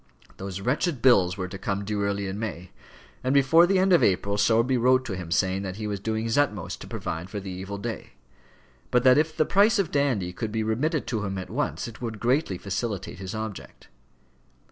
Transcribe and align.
Those 0.37 0.61
wretched 0.61 0.99
bills 1.03 1.37
were 1.37 1.47
to 1.47 1.59
come 1.59 1.85
due 1.85 2.01
early 2.03 2.25
in 2.25 2.39
May, 2.39 2.71
and 3.23 3.35
before 3.35 3.67
the 3.67 3.77
end 3.77 3.93
of 3.93 4.01
April 4.01 4.35
Sowerby 4.35 4.75
wrote 4.75 5.05
to 5.05 5.15
him 5.15 5.29
saying 5.29 5.61
that 5.61 5.75
he 5.75 5.85
was 5.85 5.99
doing 5.99 6.23
his 6.23 6.39
utmost 6.39 6.81
to 6.81 6.87
provide 6.87 7.29
for 7.29 7.39
the 7.39 7.51
evil 7.51 7.77
day; 7.77 8.13
but 8.89 9.03
that 9.03 9.19
if 9.19 9.37
the 9.37 9.45
price 9.45 9.77
of 9.77 9.91
Dandy 9.91 10.33
could 10.33 10.51
be 10.51 10.63
remitted 10.63 11.05
to 11.05 11.23
him 11.23 11.37
at 11.37 11.51
once, 11.51 11.87
it 11.87 12.01
would 12.01 12.19
greatly 12.19 12.57
facilitate 12.57 13.19
his 13.19 13.35
object. 13.35 13.89